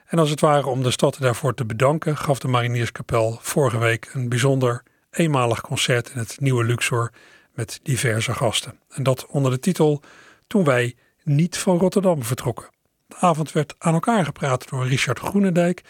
[0.05, 4.09] En als het ware om de stad daarvoor te bedanken, gaf de Marinierskapel vorige week
[4.13, 7.11] een bijzonder eenmalig concert in het nieuwe Luxor
[7.53, 8.79] met diverse gasten.
[8.89, 10.01] En dat onder de titel
[10.47, 12.69] Toen wij niet van Rotterdam vertrokken.
[13.07, 15.81] De avond werd aan elkaar gepraat door Richard Groenendijk,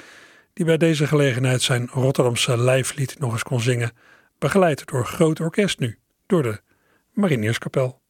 [0.57, 3.91] die bij deze gelegenheid zijn Rotterdamse lijflied nog eens kon zingen,
[4.39, 6.61] begeleid door groot orkest nu, door de
[7.11, 8.01] Marineerskapel.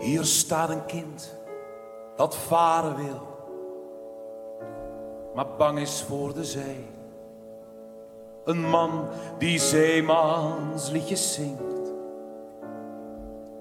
[0.00, 1.38] Hier staat een kind
[2.16, 3.39] dat varen wil,
[5.34, 6.86] maar bang is voor de zee.
[8.44, 9.08] Een man
[9.38, 11.92] die zeemansliedjes zingt,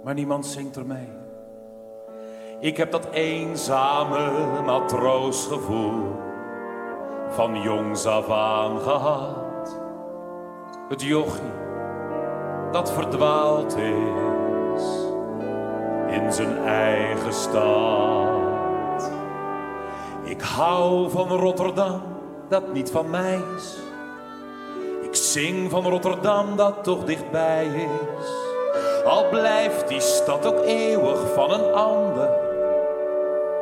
[0.04, 1.10] maar niemand zingt er mee.
[2.60, 6.04] Ik heb dat eenzame matroosgevoel
[7.30, 9.80] van jongs af aan gehad.
[10.90, 11.68] Het jochie
[12.72, 14.84] dat verdwaald is
[16.08, 18.19] in zijn eigen stad.
[20.30, 22.02] Ik hou van Rotterdam,
[22.50, 23.78] dat niet van mij is.
[25.02, 28.28] Ik zing van Rotterdam, dat toch dichtbij is.
[29.06, 32.30] Al blijft die stad ook eeuwig van een ander.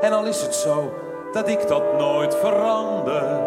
[0.01, 0.93] En al is het zo
[1.31, 3.39] dat ik dat nooit verander.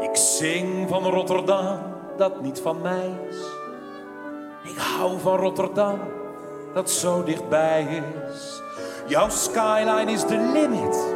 [0.00, 1.78] Ik zing van Rotterdam,
[2.16, 3.36] dat niet van mij is.
[4.72, 5.98] Ik hou van Rotterdam,
[6.74, 8.62] dat zo dichtbij is.
[9.06, 11.11] Jouw skyline is de limit.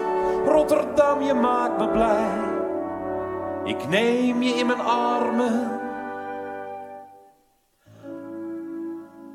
[0.46, 2.54] Rotterdam, je maakt me blij.
[3.64, 5.80] Ik neem je in mijn armen.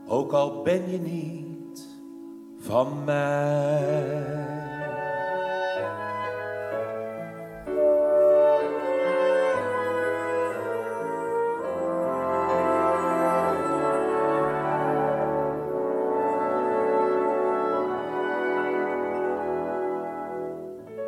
[0.07, 1.87] Ook al ben je niet
[2.59, 4.60] van mij.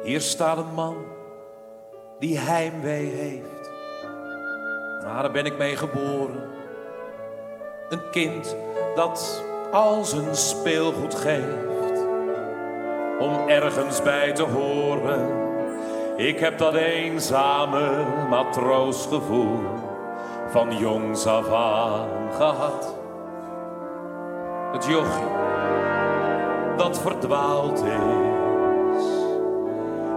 [0.03, 0.95] Hier staat een man
[2.19, 3.71] die heimwee heeft.
[5.03, 6.49] Maar daar ben ik mee geboren.
[7.89, 8.55] Een kind
[8.95, 12.05] dat al zijn speelgoed geeft.
[13.19, 15.41] Om ergens bij te horen.
[16.17, 19.59] Ik heb dat eenzame matroosgevoel
[20.49, 22.95] van jongs af aan gehad.
[24.71, 25.41] Het jochie
[26.77, 28.32] dat verdwaald is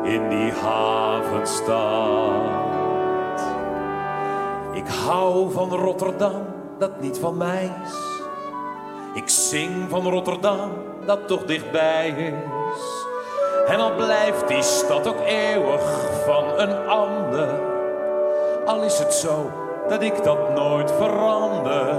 [0.07, 1.84] in die havenstad.
[4.72, 6.42] Ik hou van Rotterdam,
[6.78, 7.94] dat niet van mij is.
[9.14, 10.70] Ik zing van Rotterdam,
[11.07, 13.04] dat toch dichtbij is.
[13.66, 17.48] En al blijft die stad ook eeuwig van een ander.
[18.66, 19.50] Al is het zo
[19.88, 21.94] dat ik dat nooit verander.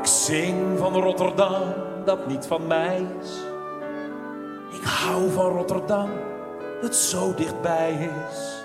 [0.00, 1.62] Ik zing van Rotterdam,
[2.04, 3.30] dat niet van mij is.
[4.70, 6.08] Ik hou van Rotterdam,
[6.80, 8.62] dat zo dichtbij is.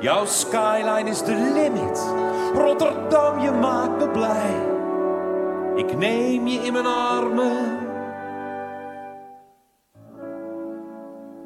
[0.00, 2.12] Jouw skyline is de limit.
[2.54, 4.68] Rotterdam, je maakt me blij.
[5.76, 7.78] Ik neem je in mijn armen.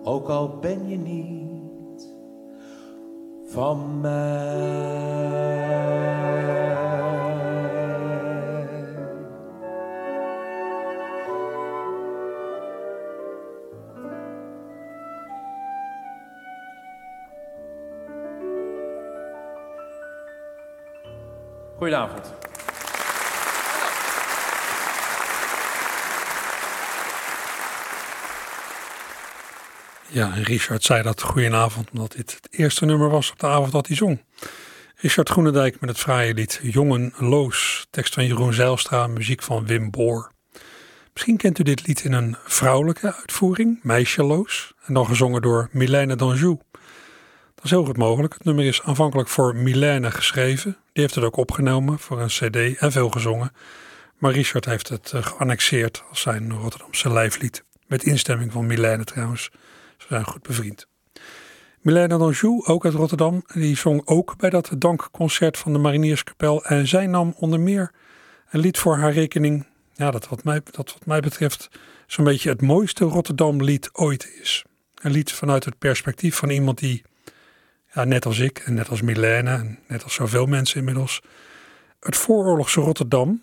[0.02, 2.14] Ook al ben je niet
[3.46, 5.63] van mij.
[21.84, 22.34] Goedenavond.
[30.08, 33.72] Ja, en Richard zei dat goedenavond, omdat dit het eerste nummer was op de avond
[33.72, 34.24] dat hij zong.
[34.96, 39.90] Richard Groenendijk met het fraaie lied Jongen Loos, tekst van Jeroen Zijlstra, muziek van Wim
[39.90, 40.32] Boor.
[41.12, 46.16] Misschien kent u dit lied in een vrouwelijke uitvoering, Meisjeloos, en dan gezongen door Mylène
[46.16, 46.58] d'Anjou.
[47.64, 48.32] Dat heel goed mogelijk.
[48.32, 50.76] Het nummer is aanvankelijk voor Mylène geschreven.
[50.92, 53.52] Die heeft het ook opgenomen voor een cd en veel gezongen.
[54.18, 57.64] Maar Richard heeft het eh, geannexeerd als zijn Rotterdamse lijflied.
[57.86, 59.50] Met instemming van Mylène trouwens.
[59.98, 60.86] Ze zijn goed bevriend.
[61.80, 66.64] Mylène d'Anjou, ook uit Rotterdam, die zong ook bij dat dankconcert van de Marinierskapel.
[66.64, 67.92] En zij nam onder meer
[68.50, 69.66] een lied voor haar rekening.
[69.94, 71.68] Ja, dat wat mij, dat wat mij betreft
[72.06, 74.64] zo'n beetje het mooiste Rotterdam lied ooit is.
[74.94, 77.02] Een lied vanuit het perspectief van iemand die,
[77.94, 81.20] ja, net als ik en net als Mylène en net als zoveel mensen inmiddels,
[82.00, 83.42] het vooroorlogse Rotterdam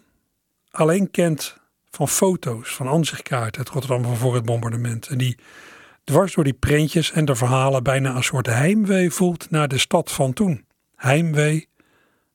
[0.71, 1.57] alleen kent
[1.89, 5.07] van foto's, van aanzichtkaarten, het Rotterdam van voor het bombardement.
[5.07, 5.37] En die
[6.03, 10.11] dwars door die prentjes en de verhalen bijna een soort heimwee voelt naar de stad
[10.11, 10.65] van toen.
[10.95, 11.67] Heimwee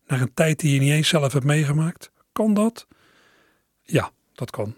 [0.07, 2.11] naar een tijd die je niet eens zelf hebt meegemaakt.
[2.33, 2.87] Kan dat?
[3.83, 4.75] Ja, dat kan.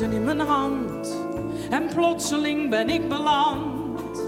[0.00, 1.16] In mijn hand
[1.70, 4.22] en plotseling ben ik beland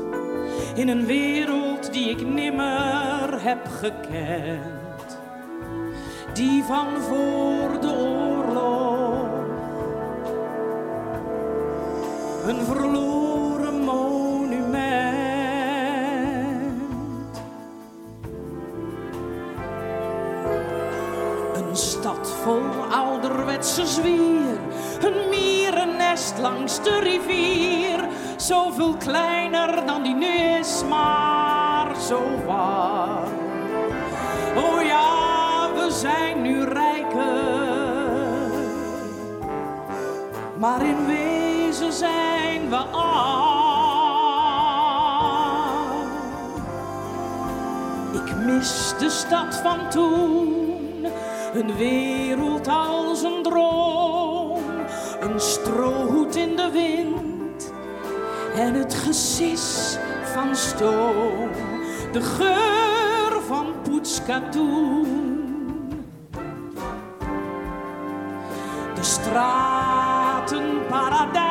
[0.74, 5.18] in een wereld die ik nimmer heb gekend.
[6.32, 9.32] Die van voor de oorlog.
[12.46, 14.82] Een verloren monument.
[21.54, 24.53] Een stad vol ouderwetse zwier.
[26.14, 28.08] Langs de rivier.
[28.36, 33.32] Zoveel kleiner dan die nu is, maar zo warm.
[34.56, 37.12] Oh ja, we zijn nu rijker.
[40.56, 43.34] Maar in wezen zijn we arm.
[48.12, 51.06] Ik mis de stad van toen,
[51.54, 54.03] een wereld als een droom,
[55.24, 57.72] een strohoed in de wind
[58.54, 61.50] en het gesis van stoom,
[62.12, 65.22] de geur van poetskatoen.
[68.94, 71.44] De straten paradijs,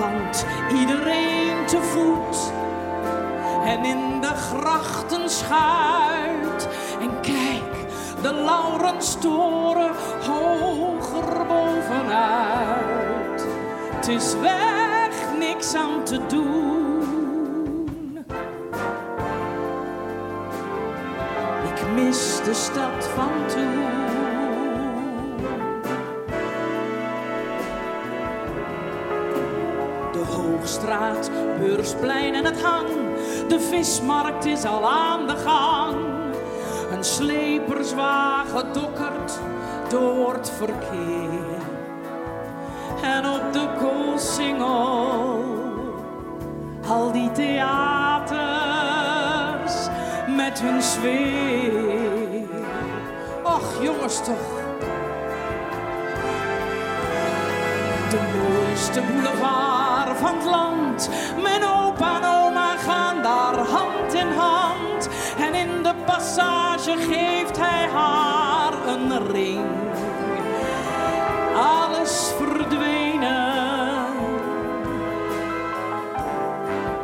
[0.00, 0.46] want
[0.78, 2.52] iedereen te voet
[3.64, 6.25] en in de grachten schuit.
[8.76, 9.94] En kijk, de Laurenstoren
[10.26, 13.46] hoger bovenuit.
[13.94, 18.24] Het is weg, niks aan te doen.
[21.64, 23.84] Ik mis de stad van toen.
[30.12, 32.88] De Hoogstraat, Beursplein en het Hang.
[33.48, 36.05] De vismarkt is al aan de gang.
[36.96, 39.38] Een sleperswagen dokkert
[39.88, 41.60] door het verkeer.
[43.02, 45.44] En op de Koolsingel
[46.88, 48.36] al die theaters
[50.36, 52.44] met hun sfeer.
[53.42, 54.64] Och jongens toch.
[58.10, 61.10] De mooiste boulevard van het land.
[61.42, 65.08] Mijn opa en oma gaan daar hand in hand.
[65.38, 69.64] En in de passage geeft hij haar een ring.
[71.54, 74.06] Alles verdwenen.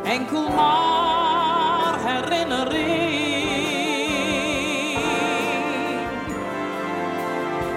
[0.03, 2.93] Enkel maar herinnering.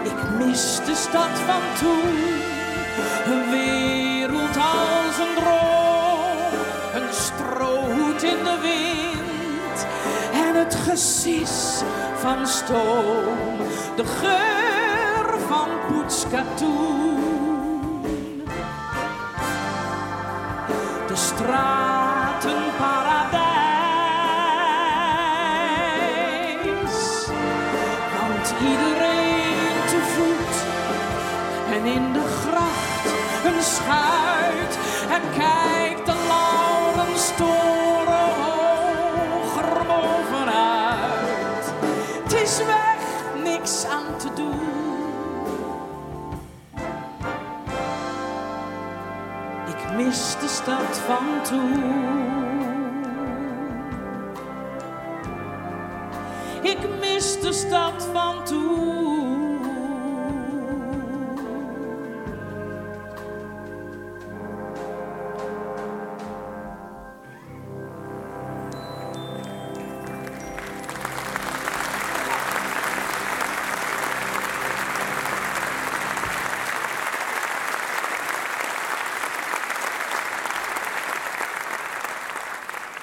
[0.04, 2.25] Ik mis de stad van toen.
[10.96, 11.84] Gesis
[12.16, 13.58] van stoom,
[13.96, 17.20] de geur van poetskatoen.
[21.08, 21.95] De straten
[49.68, 52.04] Ik mis de stad van toen.
[56.62, 59.25] Ik mis de stad van toen.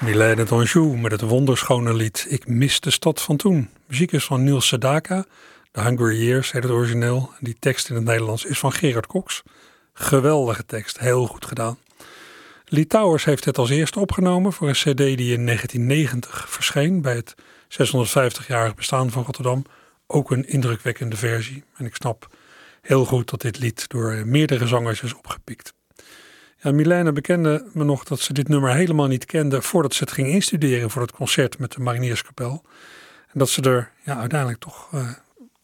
[0.03, 3.69] Milène d'Anjou met het wonderschone lied Ik mis de stad van toen.
[3.87, 5.25] Muziek is van Niels Sedaka.
[5.71, 7.31] The Hungry Years heet het origineel.
[7.39, 9.43] Die tekst in het Nederlands is van Gerard Cox.
[9.93, 11.77] Geweldige tekst, heel goed gedaan.
[12.65, 17.15] Lee Towers heeft het als eerste opgenomen voor een cd die in 1990 verscheen bij
[17.15, 17.35] het
[17.67, 19.65] 650-jarig bestaan van Rotterdam.
[20.07, 21.63] Ook een indrukwekkende versie.
[21.77, 22.27] En ik snap
[22.81, 25.73] heel goed dat dit lied door meerdere zangers is opgepikt.
[26.63, 30.11] Ja, Milena bekende me nog dat ze dit nummer helemaal niet kende voordat ze het
[30.11, 32.63] ging instuderen voor het concert met de Marinierskapel.
[33.27, 35.09] En dat ze er ja, uiteindelijk toch, uh,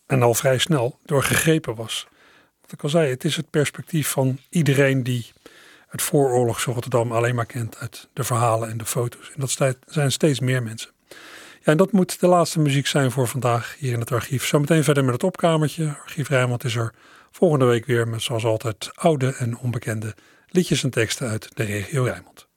[0.05, 2.07] en al vrij snel, door gegrepen was.
[2.61, 5.31] Wat ik al zei, het is het perspectief van iedereen die
[5.87, 9.31] het vooroorlogse Rotterdam alleen maar kent uit de verhalen en de foto's.
[9.35, 10.91] En dat zijn steeds meer mensen.
[11.59, 14.45] Ja, en dat moet de laatste muziek zijn voor vandaag hier in het archief.
[14.45, 15.95] Zometeen verder met het opkamertje.
[16.03, 16.93] Archief Rijnmond is er
[17.31, 20.15] volgende week weer met zoals altijd oude en onbekende
[20.49, 22.48] liedjes en teksten uit de regio Rijnmond.